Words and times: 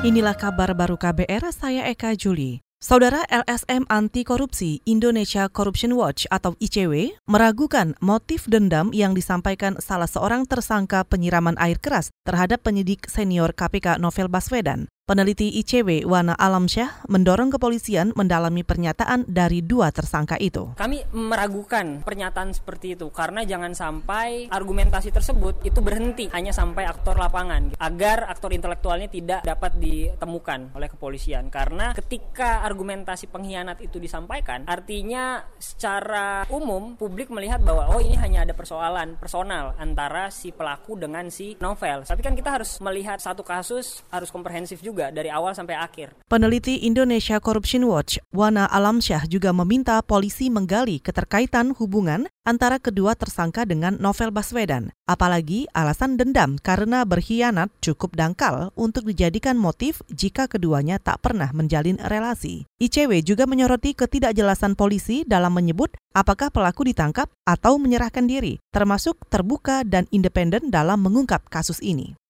Inilah 0.00 0.32
kabar 0.32 0.72
baru 0.72 0.96
KBR, 0.96 1.52
saya 1.52 1.84
Eka 1.92 2.16
Juli. 2.16 2.64
Saudara 2.80 3.20
LSM 3.28 3.84
Anti 3.84 4.24
Korupsi 4.24 4.80
Indonesia 4.88 5.44
Corruption 5.52 5.92
Watch 5.92 6.24
atau 6.32 6.56
ICW 6.56 7.20
meragukan 7.28 7.92
motif 8.00 8.48
dendam 8.48 8.88
yang 8.96 9.12
disampaikan 9.12 9.76
salah 9.76 10.08
seorang 10.08 10.48
tersangka 10.48 11.04
penyiraman 11.04 11.52
air 11.60 11.76
keras 11.76 12.08
terhadap 12.24 12.64
penyidik 12.64 13.12
senior 13.12 13.52
KPK 13.52 14.00
Novel 14.00 14.32
Baswedan. 14.32 14.88
Peneliti 15.10 15.50
ICW 15.58 16.06
Wana 16.06 16.38
Alamsyah 16.38 17.10
mendorong 17.10 17.50
kepolisian 17.50 18.14
mendalami 18.14 18.62
pernyataan 18.62 19.26
dari 19.26 19.58
dua 19.58 19.90
tersangka 19.90 20.38
itu. 20.38 20.78
Kami 20.78 21.02
meragukan 21.10 22.06
pernyataan 22.06 22.54
seperti 22.54 22.94
itu 22.94 23.10
karena 23.10 23.42
jangan 23.42 23.74
sampai 23.74 24.46
argumentasi 24.54 25.10
tersebut 25.10 25.66
itu 25.66 25.82
berhenti 25.82 26.30
hanya 26.30 26.54
sampai 26.54 26.86
aktor 26.86 27.18
lapangan 27.18 27.74
agar 27.82 28.30
aktor 28.30 28.54
intelektualnya 28.54 29.10
tidak 29.10 29.42
dapat 29.42 29.82
ditemukan 29.82 30.78
oleh 30.78 30.86
kepolisian 30.86 31.50
karena 31.50 31.90
ketika 31.90 32.62
argumentasi 32.62 33.26
pengkhianat 33.34 33.82
itu 33.82 33.98
disampaikan 33.98 34.62
artinya 34.70 35.42
secara 35.58 36.46
umum 36.54 36.94
publik 36.94 37.34
melihat 37.34 37.58
bahwa 37.66 37.90
oh 37.90 37.98
ini 37.98 38.14
hanya 38.14 38.46
ada 38.46 38.54
persoalan 38.54 39.18
personal 39.18 39.74
antara 39.74 40.30
si 40.30 40.54
pelaku 40.54 40.94
dengan 40.94 41.26
si 41.34 41.58
novel. 41.58 42.06
Tapi 42.06 42.22
kan 42.22 42.38
kita 42.38 42.62
harus 42.62 42.78
melihat 42.78 43.18
satu 43.18 43.42
kasus 43.42 44.06
harus 44.14 44.30
komprehensif 44.30 44.78
juga 44.78 44.99
juga 45.00 45.08
dari 45.16 45.32
awal 45.32 45.56
sampai 45.56 45.80
akhir. 45.80 46.12
Peneliti 46.28 46.84
Indonesia 46.84 47.40
Corruption 47.40 47.88
Watch, 47.88 48.20
Wana 48.36 48.68
Alamsyah 48.68 49.24
juga 49.32 49.48
meminta 49.56 49.96
polisi 50.04 50.52
menggali 50.52 51.00
keterkaitan 51.00 51.72
hubungan 51.80 52.28
antara 52.44 52.76
kedua 52.76 53.16
tersangka 53.16 53.64
dengan 53.64 53.96
Novel 53.96 54.28
Baswedan. 54.28 54.92
Apalagi 55.08 55.64
alasan 55.72 56.20
dendam 56.20 56.60
karena 56.60 57.08
berkhianat 57.08 57.72
cukup 57.80 58.12
dangkal 58.12 58.76
untuk 58.76 59.08
dijadikan 59.08 59.56
motif 59.56 60.04
jika 60.12 60.44
keduanya 60.44 61.00
tak 61.00 61.24
pernah 61.24 61.48
menjalin 61.56 61.96
relasi. 62.04 62.68
ICW 62.76 63.24
juga 63.24 63.48
menyoroti 63.48 63.96
ketidakjelasan 63.96 64.76
polisi 64.76 65.24
dalam 65.24 65.56
menyebut 65.56 65.96
apakah 66.12 66.52
pelaku 66.52 66.92
ditangkap 66.92 67.32
atau 67.48 67.80
menyerahkan 67.80 68.28
diri, 68.28 68.60
termasuk 68.68 69.16
terbuka 69.32 69.80
dan 69.88 70.04
independen 70.12 70.68
dalam 70.68 71.00
mengungkap 71.00 71.48
kasus 71.48 71.80
ini. 71.80 72.20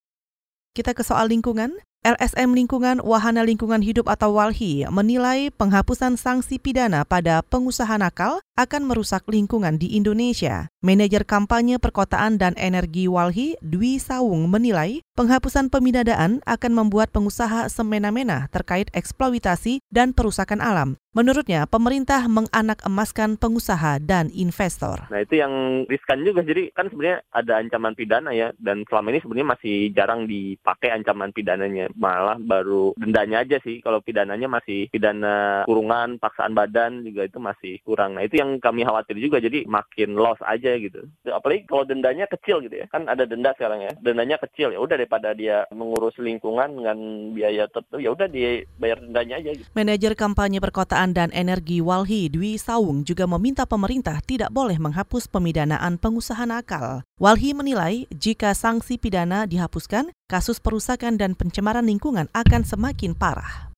Kita 0.70 0.94
ke 0.94 1.03
soal 1.03 1.34
lingkungan. 1.34 1.75
LSM 2.01 2.56
Lingkungan 2.56 3.05
Wahana 3.05 3.45
Lingkungan 3.45 3.84
Hidup 3.84 4.09
atau 4.09 4.33
WALHI 4.33 4.89
menilai 4.89 5.53
penghapusan 5.53 6.17
sanksi 6.17 6.56
pidana 6.56 7.05
pada 7.05 7.45
pengusaha 7.45 7.93
nakal 8.01 8.41
akan 8.61 8.84
merusak 8.84 9.25
lingkungan 9.25 9.80
di 9.80 9.97
Indonesia. 9.97 10.69
Manajer 10.84 11.25
kampanye 11.25 11.80
perkotaan 11.80 12.36
dan 12.36 12.53
energi 12.61 13.08
Walhi, 13.08 13.56
Dwi 13.64 13.97
Sawung 13.97 14.53
menilai 14.53 15.00
penghapusan 15.16 15.72
peminadaan 15.72 16.44
akan 16.44 16.72
membuat 16.72 17.12
pengusaha 17.12 17.69
semena-mena 17.72 18.48
terkait 18.53 18.92
eksploitasi 18.92 19.81
dan 19.88 20.12
perusakan 20.12 20.61
alam. 20.64 21.00
Menurutnya, 21.11 21.66
pemerintah 21.66 22.22
menganak 22.31 22.86
emaskan 22.86 23.34
pengusaha 23.34 23.98
dan 23.98 24.31
investor. 24.31 25.11
Nah 25.11 25.27
itu 25.27 25.42
yang 25.42 25.83
riskan 25.91 26.22
juga, 26.22 26.47
jadi 26.47 26.70
kan 26.70 26.86
sebenarnya 26.86 27.27
ada 27.34 27.58
ancaman 27.58 27.98
pidana 27.98 28.31
ya, 28.31 28.55
dan 28.62 28.86
selama 28.86 29.11
ini 29.11 29.19
sebenarnya 29.19 29.48
masih 29.58 29.77
jarang 29.91 30.31
dipakai 30.31 30.94
ancaman 30.94 31.34
pidananya, 31.34 31.91
malah 31.98 32.38
baru 32.38 32.94
dendanya 32.94 33.42
aja 33.42 33.58
sih, 33.58 33.83
kalau 33.83 33.98
pidananya 33.98 34.47
masih 34.47 34.86
pidana 34.94 35.66
kurungan, 35.66 36.22
paksaan 36.22 36.55
badan 36.55 37.03
juga 37.03 37.27
itu 37.27 37.42
masih 37.42 37.83
kurang. 37.83 38.14
Nah 38.14 38.22
itu 38.22 38.38
yang 38.38 38.50
kami 38.59 38.83
khawatir 38.83 39.15
juga, 39.23 39.39
jadi 39.39 39.62
makin 39.70 40.19
loss 40.19 40.41
aja 40.43 40.75
gitu. 40.75 41.06
Apalagi 41.31 41.69
kalau 41.70 41.87
dendanya 41.87 42.27
kecil 42.27 42.65
gitu 42.65 42.83
ya, 42.83 42.91
kan 42.91 43.06
ada 43.06 43.23
denda 43.29 43.55
sekarang 43.55 43.87
ya, 43.87 43.93
dendanya 44.03 44.41
kecil 44.43 44.75
ya 44.75 44.81
udah 44.83 44.98
daripada 44.98 45.31
dia 45.37 45.69
mengurus 45.70 46.19
lingkungan 46.19 46.83
dengan 46.83 46.98
biaya 47.31 47.71
tertentu, 47.71 48.03
ya 48.03 48.11
udah 48.11 48.27
dia 48.27 48.67
bayar 48.81 48.98
dendanya 49.05 49.39
aja. 49.39 49.51
Gitu. 49.55 49.69
Manajer 49.77 50.12
kampanye 50.19 50.59
Perkotaan 50.59 51.15
dan 51.15 51.31
Energi 51.31 51.78
Walhi 51.78 52.27
Dwi 52.27 52.59
Sawung 52.59 53.06
juga 53.06 53.28
meminta 53.31 53.69
pemerintah 53.69 54.19
tidak 54.25 54.51
boleh 54.51 54.81
menghapus 54.81 55.31
pemidanaan 55.31 56.00
pengusaha 56.00 56.43
nakal. 56.49 57.06
Walhi 57.21 57.53
menilai 57.53 58.09
jika 58.10 58.56
sanksi 58.56 58.97
pidana 58.97 59.44
dihapuskan, 59.44 60.10
kasus 60.27 60.59
perusakan 60.59 61.21
dan 61.21 61.37
pencemaran 61.37 61.84
lingkungan 61.84 62.27
akan 62.33 62.62
semakin 62.65 63.12
parah. 63.12 63.71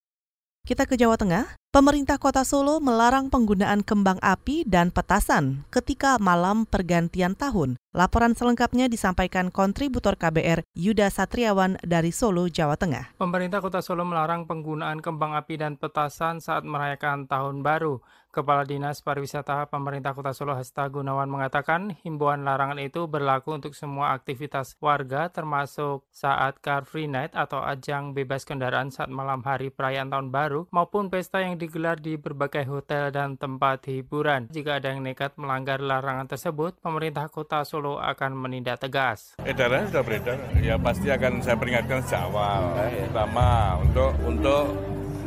Kita 0.62 0.86
ke 0.86 0.94
Jawa 0.94 1.18
Tengah. 1.18 1.61
Pemerintah 1.72 2.20
Kota 2.20 2.44
Solo 2.44 2.84
melarang 2.84 3.32
penggunaan 3.32 3.80
kembang 3.80 4.20
api 4.20 4.68
dan 4.68 4.92
petasan 4.92 5.64
ketika 5.72 6.20
malam 6.20 6.68
pergantian 6.68 7.32
tahun. 7.32 7.80
Laporan 7.96 8.36
selengkapnya 8.36 8.92
disampaikan 8.92 9.48
kontributor 9.48 10.20
KBR 10.20 10.68
Yuda 10.76 11.08
Satriawan 11.08 11.80
dari 11.80 12.12
Solo, 12.12 12.44
Jawa 12.52 12.76
Tengah. 12.76 13.16
Pemerintah 13.16 13.64
Kota 13.64 13.80
Solo 13.80 14.04
melarang 14.04 14.44
penggunaan 14.44 15.00
kembang 15.00 15.32
api 15.32 15.56
dan 15.56 15.80
petasan 15.80 16.44
saat 16.44 16.60
merayakan 16.68 17.24
Tahun 17.24 17.64
Baru. 17.64 18.04
Kepala 18.32 18.64
Dinas 18.64 19.04
Pariwisata 19.04 19.68
Pemerintah 19.68 20.16
Kota 20.16 20.32
Solo 20.32 20.56
Hasta 20.56 20.88
Gunawan 20.88 21.28
mengatakan 21.28 22.00
himbauan 22.00 22.48
larangan 22.48 22.80
itu 22.80 23.04
berlaku 23.04 23.60
untuk 23.60 23.76
semua 23.76 24.16
aktivitas 24.16 24.72
warga 24.80 25.28
termasuk 25.28 26.08
saat 26.08 26.56
Car 26.64 26.88
Free 26.88 27.12
Night 27.12 27.36
atau 27.36 27.60
ajang 27.60 28.16
bebas 28.16 28.48
kendaraan 28.48 28.88
saat 28.88 29.12
malam 29.12 29.44
hari 29.44 29.68
perayaan 29.68 30.08
Tahun 30.08 30.32
Baru 30.32 30.64
maupun 30.72 31.12
pesta 31.12 31.44
yang 31.44 31.60
digelar 31.62 32.02
di 32.02 32.18
berbagai 32.18 32.66
hotel 32.66 33.14
dan 33.14 33.38
tempat 33.38 33.86
hiburan. 33.86 34.50
Jika 34.50 34.82
ada 34.82 34.90
yang 34.90 35.06
nekat 35.06 35.38
melanggar 35.38 35.78
larangan 35.78 36.26
tersebut, 36.26 36.74
pemerintah 36.82 37.30
kota 37.30 37.62
Solo 37.62 38.02
akan 38.02 38.34
menindak 38.34 38.82
tegas. 38.82 39.38
Edaran 39.46 39.86
sudah 39.86 40.02
beredar, 40.02 40.38
ya 40.58 40.74
pasti 40.74 41.06
akan 41.14 41.38
saya 41.38 41.54
peringatkan 41.54 42.02
sejak 42.02 42.26
awal, 42.26 42.74
pertama 43.06 43.78
untuk 43.78 44.10
untuk 44.26 44.64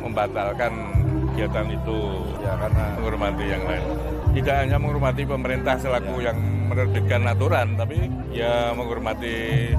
membatalkan 0.04 0.72
kegiatan 1.32 1.68
itu 1.72 2.00
ya 2.44 2.52
karena 2.60 2.84
menghormati 3.00 3.44
yang 3.48 3.64
lain. 3.64 3.84
Tidak 4.36 4.56
hanya 4.60 4.76
menghormati 4.76 5.22
pemerintah 5.24 5.80
selaku 5.80 6.20
yang 6.20 6.36
menerbitkan 6.68 7.24
aturan, 7.24 7.80
tapi 7.80 8.12
ya 8.28 8.76
menghormati 8.76 9.72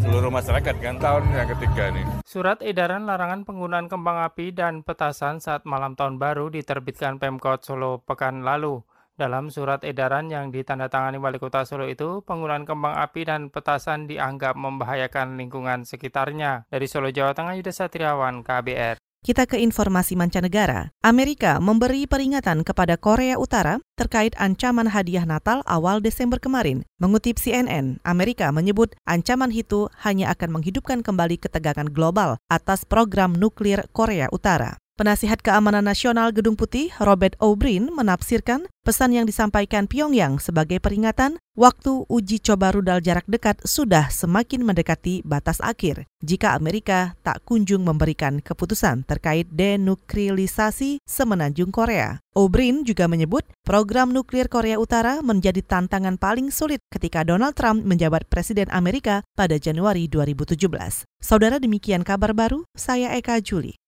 seluruh 0.00 0.32
masyarakat 0.32 0.74
kan 0.80 0.96
tahun 0.96 1.24
yang 1.30 1.48
ketiga 1.56 1.92
ini. 1.92 2.02
Surat 2.24 2.64
edaran 2.64 3.04
larangan 3.04 3.44
penggunaan 3.44 3.86
kembang 3.86 4.24
api 4.24 4.56
dan 4.56 4.80
petasan 4.80 5.38
saat 5.38 5.68
malam 5.68 5.92
tahun 5.92 6.16
baru 6.16 6.48
diterbitkan 6.48 7.20
Pemkot 7.20 7.62
Solo 7.62 8.00
pekan 8.00 8.42
lalu. 8.42 8.80
Dalam 9.20 9.52
surat 9.52 9.84
edaran 9.84 10.32
yang 10.32 10.48
ditandatangani 10.48 11.20
Wali 11.20 11.36
Kota 11.36 11.68
Solo 11.68 11.84
itu, 11.84 12.24
penggunaan 12.24 12.64
kembang 12.64 12.96
api 12.96 13.28
dan 13.28 13.52
petasan 13.52 14.08
dianggap 14.08 14.56
membahayakan 14.56 15.36
lingkungan 15.36 15.84
sekitarnya. 15.84 16.64
Dari 16.72 16.88
Solo, 16.88 17.12
Jawa 17.12 17.36
Tengah, 17.36 17.52
Yuda 17.60 17.68
Satriawan, 17.68 18.40
KBR. 18.40 18.99
Kita 19.20 19.44
ke 19.44 19.60
informasi 19.60 20.16
mancanegara. 20.16 20.96
Amerika 21.04 21.60
memberi 21.60 22.08
peringatan 22.08 22.64
kepada 22.64 22.96
Korea 22.96 23.36
Utara 23.36 23.76
terkait 23.92 24.32
ancaman 24.40 24.88
hadiah 24.88 25.28
Natal 25.28 25.60
awal 25.68 26.00
Desember 26.00 26.40
kemarin. 26.40 26.88
Mengutip 26.96 27.36
CNN, 27.36 28.00
Amerika 28.00 28.48
menyebut 28.48 28.96
ancaman 29.04 29.52
itu 29.52 29.92
hanya 30.00 30.32
akan 30.32 30.56
menghidupkan 30.56 31.04
kembali 31.04 31.36
ketegangan 31.36 31.92
global 31.92 32.40
atas 32.48 32.88
program 32.88 33.36
nuklir 33.36 33.84
Korea 33.92 34.32
Utara. 34.32 34.80
Penasihat 35.00 35.40
Keamanan 35.40 35.88
Nasional 35.88 36.28
Gedung 36.28 36.60
Putih, 36.60 36.92
Robert 37.00 37.32
O'Brien, 37.40 37.88
menafsirkan 37.88 38.68
pesan 38.84 39.16
yang 39.16 39.24
disampaikan 39.24 39.88
Pyongyang 39.88 40.36
sebagai 40.36 40.76
peringatan 40.76 41.40
waktu 41.56 42.04
uji 42.04 42.36
coba 42.44 42.68
rudal 42.68 43.00
jarak 43.00 43.24
dekat 43.24 43.64
sudah 43.64 44.12
semakin 44.12 44.60
mendekati 44.60 45.24
batas 45.24 45.56
akhir 45.64 46.04
jika 46.20 46.52
Amerika 46.52 47.16
tak 47.24 47.40
kunjung 47.48 47.80
memberikan 47.80 48.44
keputusan 48.44 49.08
terkait 49.08 49.48
denuklirisasi 49.48 51.00
semenanjung 51.08 51.72
Korea. 51.72 52.20
O'Brien 52.36 52.84
juga 52.84 53.08
menyebut 53.08 53.48
program 53.64 54.12
nuklir 54.12 54.52
Korea 54.52 54.76
Utara 54.76 55.24
menjadi 55.24 55.64
tantangan 55.64 56.20
paling 56.20 56.52
sulit 56.52 56.84
ketika 56.92 57.24
Donald 57.24 57.56
Trump 57.56 57.88
menjabat 57.88 58.28
Presiden 58.28 58.68
Amerika 58.68 59.24
pada 59.32 59.56
Januari 59.56 60.12
2017. 60.12 60.60
Saudara 61.24 61.56
demikian 61.56 62.04
kabar 62.04 62.36
baru, 62.36 62.68
saya 62.76 63.16
Eka 63.16 63.40
Juli. 63.40 63.80